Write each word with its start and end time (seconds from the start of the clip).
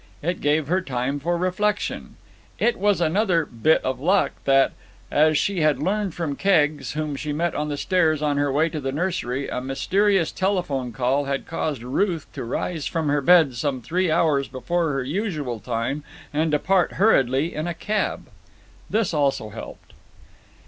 It 0.23 0.41
gave 0.41 0.67
her 0.67 0.81
time 0.81 1.19
for 1.19 1.37
reflection. 1.37 2.15
It 2.57 2.79
was 2.79 3.01
another 3.01 3.45
bit 3.45 3.83
of 3.85 3.99
luck 3.99 4.31
that, 4.45 4.71
as 5.11 5.37
she 5.37 5.59
had 5.61 5.77
learned 5.77 6.15
from 6.15 6.35
Keggs, 6.35 6.93
whom 6.93 7.15
she 7.15 7.31
met 7.31 7.53
on 7.53 7.69
the 7.69 7.77
stairs 7.77 8.19
on 8.19 8.37
her 8.37 8.51
way 8.51 8.67
to 8.69 8.79
the 8.79 8.91
nursery, 8.91 9.47
a 9.47 9.61
mysterious 9.61 10.31
telephone 10.31 10.91
call 10.91 11.25
had 11.25 11.45
caused 11.45 11.83
Ruth 11.83 12.25
to 12.33 12.43
rise 12.43 12.87
from 12.87 13.09
her 13.09 13.21
bed 13.21 13.53
some 13.53 13.79
three 13.79 14.09
hours 14.09 14.47
before 14.47 14.91
her 14.93 15.03
usual 15.03 15.59
time 15.59 16.03
and 16.33 16.49
depart 16.49 16.93
hurriedly 16.93 17.53
in 17.53 17.67
a 17.67 17.75
cab. 17.75 18.25
This 18.89 19.13
also 19.13 19.49
helped. 19.51 19.93